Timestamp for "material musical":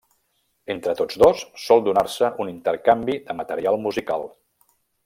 3.45-4.31